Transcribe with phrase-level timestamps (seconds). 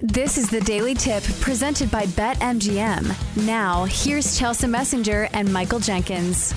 [0.00, 3.46] This is the Daily Tip presented by BetMGM.
[3.46, 6.52] Now, here's Chelsa Messinger and Michael Jenkins.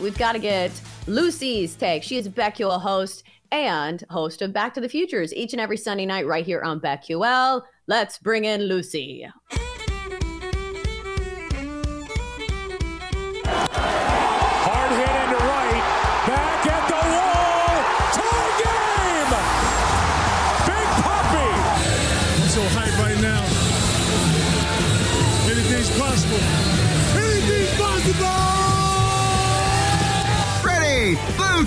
[0.00, 0.70] We've got to get
[1.08, 2.04] Lucy's take.
[2.04, 5.76] She is a BetQL host and host of Back to the Futures each and every
[5.76, 7.62] Sunday night right here on BetQL.
[7.88, 9.26] Let's bring in Lucy.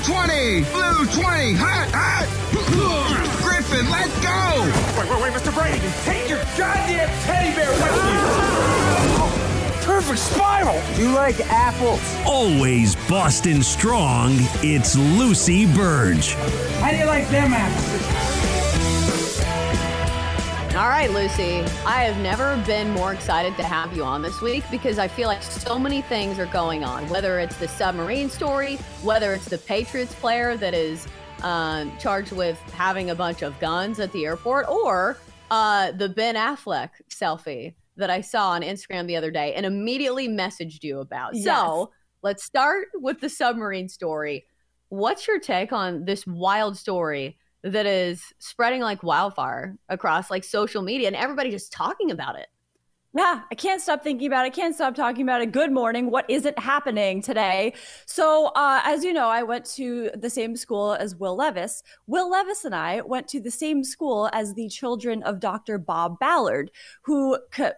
[0.06, 0.61] 20.
[0.66, 1.53] Blue 20.
[1.58, 2.28] Hot, hot.
[3.42, 4.61] Griffin, let's go.
[5.02, 5.52] Wait, wait, wait, Mr.
[5.52, 5.81] Brady.
[6.03, 7.89] Take your goddamn teddy bear with you.
[9.83, 10.80] Perfect spiral.
[11.00, 12.02] You like apples?
[12.23, 16.36] Always Boston strong, it's Lucy Burdge.
[16.82, 18.24] How do you like them apples?
[20.75, 21.61] All right, Lucy.
[21.86, 25.30] I have never been more excited to have you on this week because I feel
[25.30, 27.08] like so many things are going on.
[27.08, 31.08] Whether it's the submarine story, whether it's the Patriots player that is
[31.43, 35.17] uh, charged with having a bunch of guns at the airport, or
[35.49, 40.27] uh, the Ben Affleck selfie that I saw on Instagram the other day and immediately
[40.27, 41.36] messaged you about.
[41.36, 41.45] Yes.
[41.45, 44.45] So let's start with the submarine story.
[44.89, 50.81] What's your take on this wild story that is spreading like wildfire across like social
[50.81, 52.48] media and everybody just talking about it?
[53.17, 54.48] Yeah, I can't stop thinking about it.
[54.48, 55.53] I Can't stop talking about it.
[55.53, 56.11] Good morning.
[56.11, 57.73] What isn't happening today?
[58.05, 61.81] So, uh, as you know, I went to the same school as Will Levis.
[62.08, 65.77] Will Levis and I went to the same school as the children of Dr.
[65.77, 66.71] Bob Ballard,
[67.04, 67.70] who c-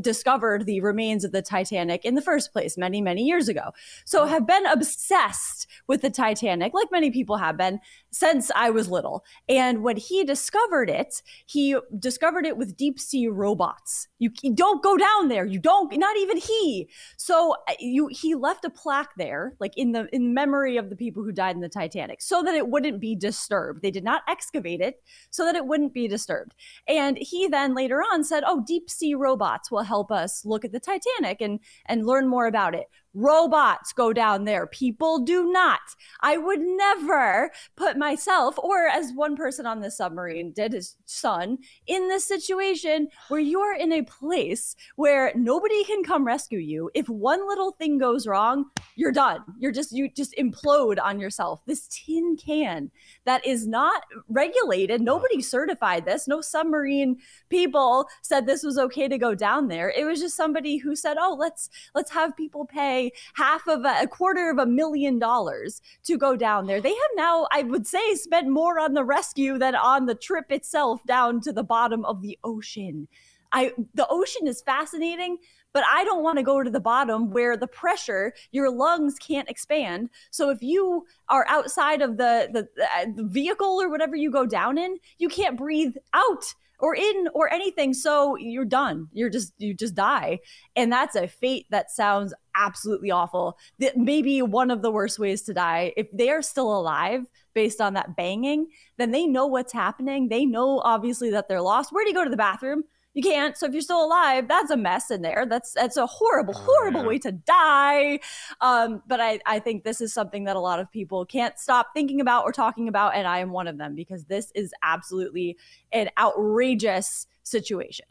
[0.00, 3.72] discovered the remains of the Titanic in the first place many, many years ago.
[4.04, 7.80] So, have been obsessed with the Titanic, like many people have been
[8.12, 9.24] since I was little.
[9.48, 14.08] And when he discovered it, he discovered it with deep sea robots.
[14.18, 15.44] You, you don't go down there.
[15.44, 15.96] You don't.
[15.96, 16.88] Not even he.
[17.16, 20.96] So uh, you he left a plaque there, like in the in memory of the
[20.96, 23.82] people who died in the Titanic, so that it wouldn't be disturbed.
[23.82, 26.54] They did not excavate it so that it wouldn't be disturbed.
[26.86, 30.80] And he then later on said, "Oh, deep sea robots help us look at the
[30.80, 34.66] Titanic and and learn more about it." Robots go down there.
[34.66, 35.80] People do not.
[36.20, 41.58] I would never put myself, or as one person on the submarine did, his son,
[41.86, 46.90] in this situation where you're in a place where nobody can come rescue you.
[46.94, 49.40] If one little thing goes wrong, you're done.
[49.58, 51.60] You're just, you just implode on yourself.
[51.66, 52.90] This tin can
[53.24, 56.28] that is not regulated, nobody certified this.
[56.28, 57.18] No submarine
[57.50, 59.90] people said this was okay to go down there.
[59.90, 63.01] It was just somebody who said, oh, let's, let's have people pay
[63.34, 66.80] half of a, a quarter of a million dollars to go down there.
[66.80, 70.52] They have now, I would say, spent more on the rescue than on the trip
[70.52, 73.08] itself down to the bottom of the ocean.
[73.52, 75.38] I the ocean is fascinating,
[75.72, 79.48] but I don't want to go to the bottom where the pressure, your lungs can't
[79.48, 80.10] expand.
[80.30, 84.46] So if you are outside of the the, the uh, vehicle or whatever you go
[84.46, 87.94] down in, you can't breathe out or in or anything.
[87.94, 89.08] So you're done.
[89.12, 90.40] You're just you just die.
[90.76, 93.56] And that's a fate that sounds absolutely awful.
[93.78, 97.22] That maybe one of the worst ways to die if they are still alive
[97.54, 98.66] based on that banging
[98.98, 100.28] then they know what's happening.
[100.28, 101.92] They know obviously that they're lost.
[101.92, 102.84] Where do you go to the bathroom
[103.14, 103.56] you can't.
[103.56, 105.46] So if you're still alive, that's a mess in there.
[105.46, 107.06] That's that's a horrible, horrible yeah.
[107.06, 108.20] way to die.
[108.60, 111.88] Um, but I, I think this is something that a lot of people can't stop
[111.94, 115.56] thinking about or talking about, and I am one of them because this is absolutely
[115.92, 118.06] an outrageous situation.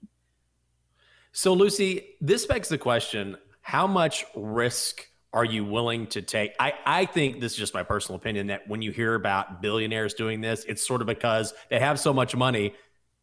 [1.31, 6.53] So, Lucy, this begs the question how much risk are you willing to take?
[6.59, 10.13] I, I think this is just my personal opinion that when you hear about billionaires
[10.13, 12.73] doing this, it's sort of because they have so much money,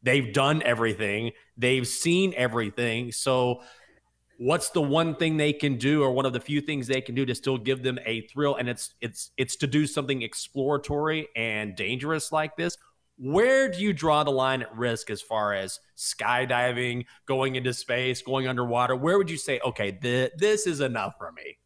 [0.03, 3.12] they've done everything, they've seen everything.
[3.12, 3.62] So,
[4.39, 7.15] what's the one thing they can do or one of the few things they can
[7.15, 11.27] do to still give them a thrill and it's it's it's to do something exploratory
[11.35, 12.79] and dangerous like this
[13.19, 18.23] where do you draw the line at risk as far as skydiving, going into space,
[18.23, 18.95] going underwater?
[18.95, 21.59] Where would you say, okay, th- this is enough for me?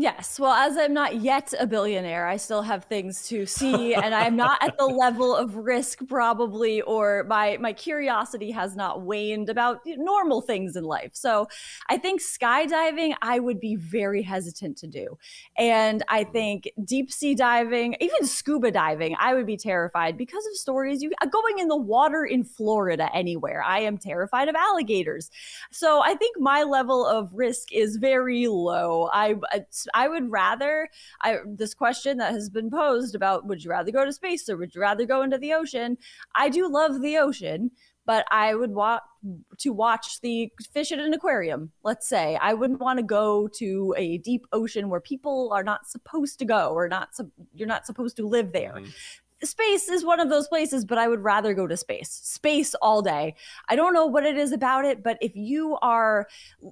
[0.00, 0.38] Yes.
[0.38, 4.36] Well, as I'm not yet a billionaire, I still have things to see and I'm
[4.36, 9.80] not at the level of risk probably or my my curiosity has not waned about
[9.84, 11.10] normal things in life.
[11.14, 11.48] So,
[11.88, 15.18] I think skydiving I would be very hesitant to do.
[15.56, 16.32] And I mm.
[16.32, 21.10] think deep sea diving, even scuba diving, I would be terrified because of stories you
[21.28, 23.64] going in the water in Florida anywhere.
[23.66, 25.28] I am terrified of alligators.
[25.72, 29.10] So, I think my level of risk is very low.
[29.12, 29.64] I I
[30.08, 30.88] would rather
[31.20, 34.56] I this question that has been posed about would you rather go to space or
[34.56, 35.98] would you rather go into the ocean?
[36.34, 37.70] I do love the ocean,
[38.06, 39.02] but I would want
[39.58, 41.72] to watch the fish at an aquarium.
[41.82, 45.86] Let's say I wouldn't want to go to a deep ocean where people are not
[45.86, 47.10] supposed to go or not.
[47.54, 48.74] You're not supposed to live there.
[48.74, 48.90] Mm-hmm
[49.44, 52.10] space is one of those places, but I would rather go to space.
[52.10, 53.34] Space all day.
[53.68, 56.26] I don't know what it is about it, but if you are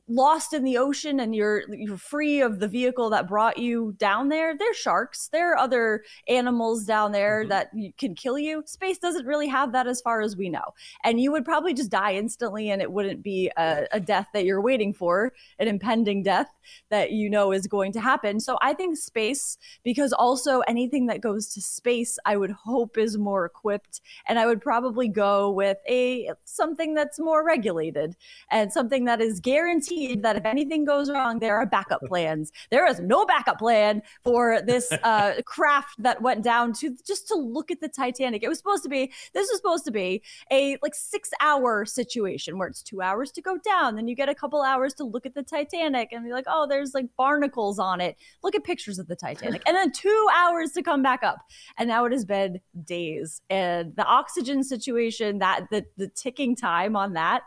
[0.09, 4.29] lost in the ocean and you're you're free of the vehicle that brought you down
[4.29, 7.51] there, there's sharks, there are other animals down there mm-hmm.
[7.51, 8.63] that can kill you.
[8.67, 10.75] Space doesn't really have that as far as we know.
[11.05, 14.45] And you would probably just die instantly and it wouldn't be a, a death that
[14.45, 16.49] you're waiting for, an impending death
[16.91, 18.41] that you know is going to happen.
[18.41, 23.17] So I think space because also anything that goes to space, I would hope is
[23.19, 24.01] more equipped.
[24.29, 28.17] And i would probably go with a something that's more regulated
[28.51, 32.53] and something that is guaranteed that if anything goes wrong there are backup plans.
[32.71, 37.35] There is no backup plan for this uh, craft that went down to just to
[37.35, 38.43] look at the titanic.
[38.43, 42.59] It was supposed to be this was supposed to be a like six hour situation
[42.59, 45.27] where it's two hours to go down then you get a couple hours to look
[45.27, 48.17] at the titanic and be like oh there's like barnacles on it.
[48.43, 49.63] Look at pictures of the titanic.
[49.67, 51.39] And then two hours to come back up.
[51.79, 52.46] And now it has been
[52.85, 53.41] days.
[53.51, 57.43] And the oxygen situation, that the the ticking time on that,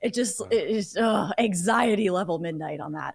[0.00, 0.96] it just it is
[1.38, 3.14] anxiety level midnight on that.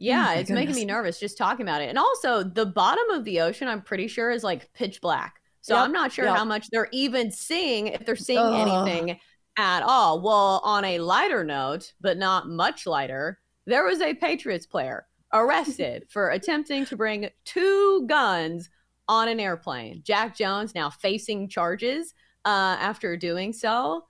[0.00, 0.66] Yeah, oh it's goodness.
[0.66, 1.88] making me nervous just talking about it.
[1.88, 5.40] And also, the bottom of the ocean, I'm pretty sure, is like pitch black.
[5.60, 6.36] So yep, I'm not sure yep.
[6.36, 8.68] how much they're even seeing, if they're seeing Ugh.
[8.86, 9.18] anything
[9.58, 10.22] at all.
[10.22, 16.06] Well, on a lighter note, but not much lighter, there was a Patriots player arrested
[16.08, 18.70] for attempting to bring two guns
[19.08, 20.00] on an airplane.
[20.04, 22.14] Jack Jones now facing charges
[22.44, 24.04] uh, after doing so.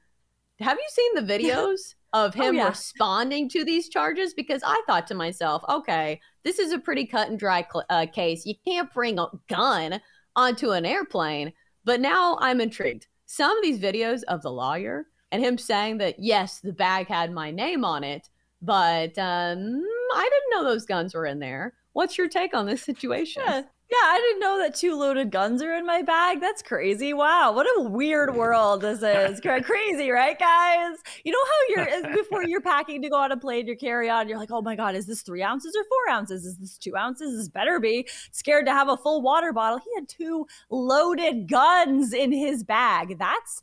[0.60, 1.94] Have you seen the videos?
[2.12, 2.68] Of oh, him oh, yeah.
[2.68, 7.28] responding to these charges because I thought to myself, okay, this is a pretty cut
[7.28, 8.46] and dry cl- uh, case.
[8.46, 10.00] You can't bring a gun
[10.36, 11.52] onto an airplane.
[11.84, 13.06] But now I'm intrigued.
[13.26, 17.32] Some of these videos of the lawyer and him saying that, yes, the bag had
[17.32, 18.28] my name on it,
[18.62, 19.82] but um,
[20.14, 21.74] I didn't know those guns were in there.
[21.92, 23.42] What's your take on this situation?
[23.46, 26.42] Yeah Yeah, I didn't know that two loaded guns are in my bag.
[26.42, 27.14] That's crazy.
[27.14, 29.40] Wow, what a weird world this is.
[29.64, 30.98] crazy, right, guys?
[31.24, 34.10] You know how you're eh, before you're packing to go on a plane, you carry
[34.10, 34.28] on.
[34.28, 36.44] You're like, oh my god, is this three ounces or four ounces?
[36.44, 37.38] Is this two ounces?
[37.38, 38.06] This better be.
[38.30, 39.78] Scared to have a full water bottle.
[39.78, 43.18] He had two loaded guns in his bag.
[43.18, 43.62] That's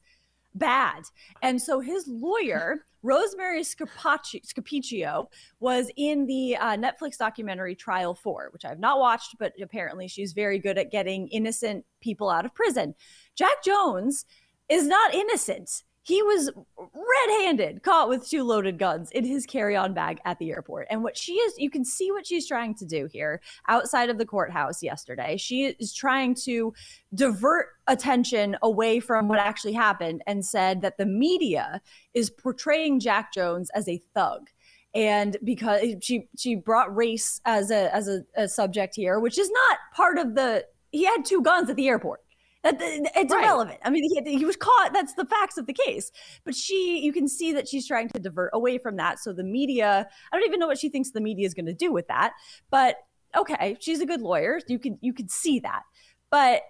[0.56, 1.04] bad.
[1.42, 2.86] And so his lawyer.
[3.04, 5.28] Rosemary Scapicchio
[5.60, 10.34] was in the uh, Netflix documentary Trial 4, which I've not watched, but apparently she's
[10.34, 12.96] very good at getting innocent people out of prison.
[13.36, 14.26] Jack Jones
[14.70, 20.20] is not innocent he was red-handed caught with two loaded guns in his carry-on bag
[20.24, 20.86] at the airport.
[20.92, 24.20] And what she is you can see what she's trying to do here outside of
[24.20, 25.36] the courthouse yesterday.
[25.36, 26.74] She is trying to
[27.16, 31.82] divert attention away from what actually happened and said that the media
[32.14, 34.50] is portraying jack jones as a thug.
[34.94, 39.50] And because she she brought race as a as a, a subject here which is
[39.50, 42.22] not part of the he had two guns at the airport
[42.66, 43.44] it's right.
[43.44, 43.80] irrelevant.
[43.84, 44.92] I mean, he, he was caught.
[44.94, 46.12] That's the facts of the case.
[46.44, 49.20] But she, you can see that she's trying to divert away from that.
[49.20, 51.74] So the media, I don't even know what she thinks the media is going to
[51.74, 52.34] do with that.
[52.72, 52.98] But
[53.36, 54.60] okay, she's a good lawyer.
[54.68, 55.84] You can you can see that.
[56.32, 56.64] But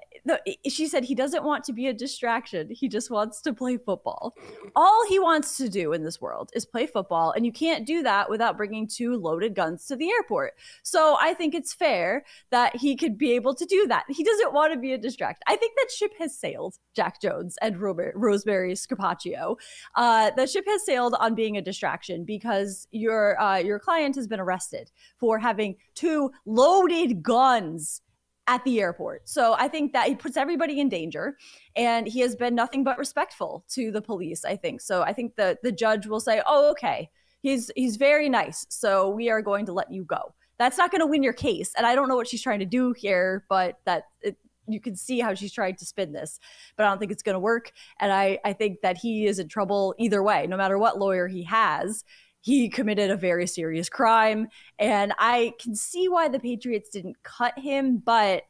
[0.67, 2.69] she said he doesn't want to be a distraction.
[2.71, 4.35] He just wants to play football.
[4.75, 7.31] All he wants to do in this world is play football.
[7.31, 10.53] And you can't do that without bringing two loaded guns to the airport.
[10.83, 14.05] So I think it's fair that he could be able to do that.
[14.09, 15.41] He doesn't want to be a distraction.
[15.47, 19.57] I think that ship has sailed, Jack Jones and Robert, Rosemary Scapicchio.
[19.95, 24.27] Uh, the ship has sailed on being a distraction because your, uh, your client has
[24.27, 28.01] been arrested for having two loaded guns
[28.47, 29.27] at the airport.
[29.27, 31.37] So I think that he puts everybody in danger
[31.75, 34.81] and he has been nothing but respectful to the police, I think.
[34.81, 37.09] So I think the the judge will say, "Oh, okay.
[37.41, 38.65] He's he's very nice.
[38.69, 41.73] So we are going to let you go." That's not going to win your case.
[41.75, 44.37] And I don't know what she's trying to do here, but that it,
[44.67, 46.39] you can see how she's trying to spin this,
[46.77, 47.71] but I don't think it's going to work.
[47.99, 51.27] And I, I think that he is in trouble either way, no matter what lawyer
[51.27, 52.03] he has
[52.45, 54.47] he committed a very serious crime.
[54.77, 58.43] And I can see why the Patriots didn't cut him, but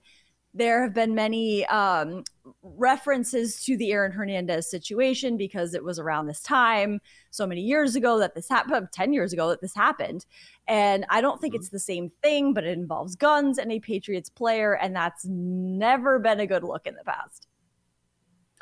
[0.54, 2.26] there have been many um,
[2.62, 7.00] references to the Aaron Hernandez situation because it was around this time,
[7.32, 10.26] so many years ago that this happened, 10 years ago that this happened.
[10.68, 11.62] And I don't think mm-hmm.
[11.62, 14.74] it's the same thing, but it involves guns and a Patriots player.
[14.74, 17.48] And that's never been a good look in the past.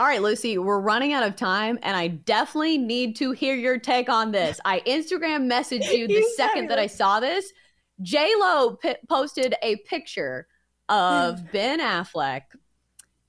[0.03, 3.79] All right, Lucy, we're running out of time, and I definitely need to hear your
[3.79, 4.60] take on this.
[4.65, 7.53] I Instagram messaged you the second that I saw this.
[8.01, 10.45] J Lo p- posted a picture
[10.89, 12.41] of Ben Affleck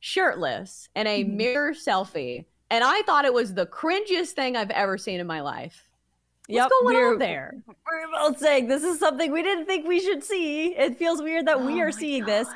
[0.01, 1.37] shirtless in a mm-hmm.
[1.37, 5.43] mirror selfie, and I thought it was the cringiest thing I've ever seen in my
[5.43, 5.84] life.
[6.47, 7.55] What's yep, going on there?
[7.67, 10.75] We're both saying this is something we didn't think we should see.
[10.77, 12.29] It feels weird that oh we are seeing God.
[12.29, 12.49] this.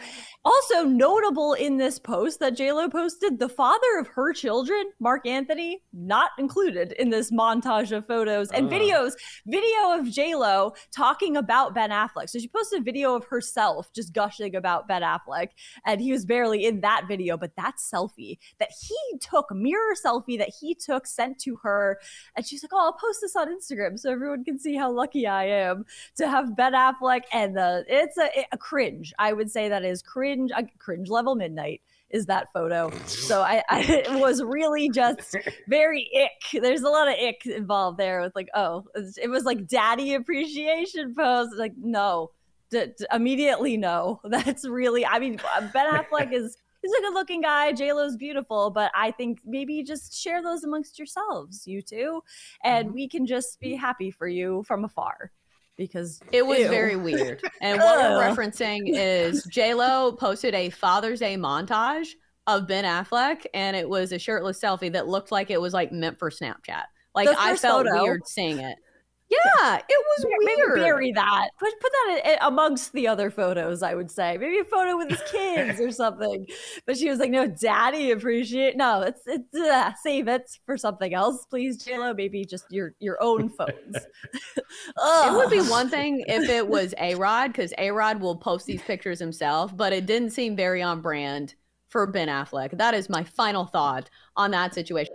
[0.45, 5.83] Also notable in this post that JLo posted, the father of her children, Marc Anthony,
[5.93, 8.71] not included in this montage of photos and uh.
[8.71, 9.13] videos.
[9.47, 12.29] Video of JLo talking about Ben Affleck.
[12.29, 15.49] So she posted a video of herself just gushing about Ben Affleck,
[15.87, 20.39] and he was barely in that video, but that selfie that he took, mirror selfie
[20.39, 21.99] that he took, sent to her,
[22.37, 25.27] and she's like, "Oh, I'll post this on Instagram so everyone can see how lucky
[25.27, 25.85] I am
[26.17, 29.13] to have Ben Affleck." And the it's a, a cringe.
[29.19, 31.81] I would say that is cringe a cringe level midnight
[32.11, 32.91] is that photo.
[33.07, 35.37] So I, I it was really just
[35.69, 36.63] very ick.
[36.63, 41.15] There's a lot of ick involved there with like, oh, it was like daddy appreciation
[41.15, 41.55] post.
[41.57, 42.31] Like, no,
[42.71, 44.21] d- d- immediately no.
[44.25, 45.41] That's really, I mean,
[45.73, 46.57] Ben Affleck is.
[46.89, 47.73] He's a good looking guy.
[47.73, 52.23] JLo's beautiful, but I think maybe just share those amongst yourselves, you two,
[52.65, 52.95] and mm-hmm.
[52.95, 55.33] we can just be happy for you from afar
[55.77, 56.69] because it was ew.
[56.69, 57.43] very weird.
[57.61, 62.09] And what we're referencing is J Lo posted a Father's Day montage
[62.47, 65.93] of Ben Affleck, and it was a shirtless selfie that looked like it was like
[65.93, 66.85] meant for Snapchat.
[67.15, 68.03] Like I felt photo.
[68.03, 68.79] weird seeing it.
[69.31, 70.79] Yeah, it was maybe weird.
[70.79, 71.51] bury that.
[71.59, 73.83] Put put that amongst the other photos.
[73.83, 76.47] I would say maybe a photo with his kids or something.
[76.87, 78.77] But she was like, "No, Daddy appreciate.
[78.77, 82.17] No, it's it's uh, save it for something else, please, JLo.
[82.17, 83.97] Maybe just your your own phones."
[84.57, 88.65] it would be one thing if it was A Rod because A Rod will post
[88.65, 91.55] these pictures himself, but it didn't seem very on brand
[91.91, 92.79] for Ben Affleck.
[92.79, 95.15] That is my final thought on that situation.